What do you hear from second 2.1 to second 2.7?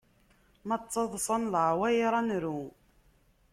ad nru.